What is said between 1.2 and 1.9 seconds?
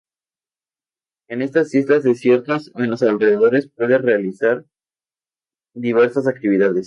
En estas